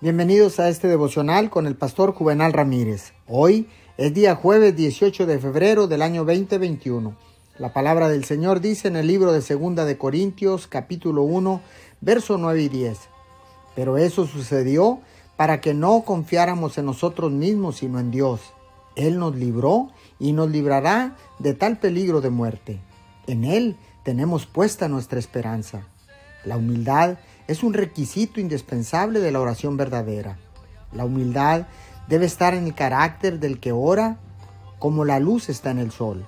[0.00, 3.14] Bienvenidos a este devocional con el pastor Juvenal Ramírez.
[3.26, 7.16] Hoy es día jueves 18 de febrero del año 2021.
[7.58, 11.60] La palabra del Señor dice en el libro de Segunda de Corintios capítulo 1
[12.00, 12.96] verso 9 y 10.
[13.74, 15.00] Pero eso sucedió
[15.36, 18.40] para que no confiáramos en nosotros mismos sino en Dios.
[18.94, 19.88] Él nos libró
[20.20, 22.78] y nos librará de tal peligro de muerte.
[23.26, 25.88] En Él tenemos puesta nuestra esperanza.
[26.44, 27.18] La humildad
[27.48, 30.36] es un requisito indispensable de la oración verdadera.
[30.92, 31.66] La humildad
[32.06, 34.18] debe estar en el carácter del que ora
[34.78, 36.26] como la luz está en el sol.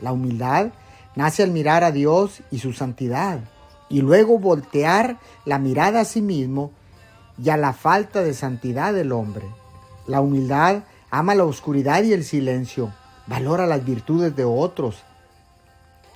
[0.00, 0.72] La humildad
[1.14, 3.40] nace al mirar a Dios y su santidad
[3.88, 6.72] y luego voltear la mirada a sí mismo
[7.42, 9.46] y a la falta de santidad del hombre.
[10.06, 12.92] La humildad ama la oscuridad y el silencio,
[13.26, 15.02] valora las virtudes de otros,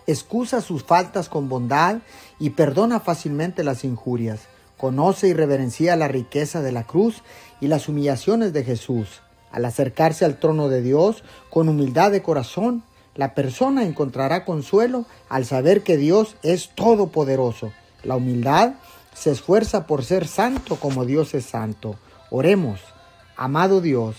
[0.07, 1.99] excusa sus faltas con bondad
[2.39, 4.41] y perdona fácilmente las injurias.
[4.77, 7.23] Conoce y reverencia la riqueza de la cruz
[7.61, 9.23] y las humillaciones de Jesús.
[9.51, 12.83] Al acercarse al trono de Dios con humildad de corazón,
[13.15, 17.73] la persona encontrará consuelo al saber que Dios es todopoderoso.
[18.03, 18.75] La humildad
[19.15, 21.97] se esfuerza por ser santo como Dios es santo.
[22.31, 22.81] Oremos,
[23.37, 24.17] amado Dios,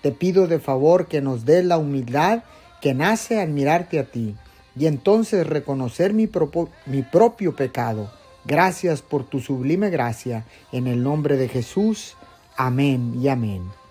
[0.00, 2.44] te pido de favor que nos dé la humildad
[2.80, 4.34] que nace al mirarte a ti
[4.76, 6.28] y entonces reconocer mi,
[6.86, 8.10] mi propio pecado.
[8.44, 10.44] Gracias por tu sublime gracia.
[10.72, 12.16] En el nombre de Jesús.
[12.56, 13.81] Amén y amén.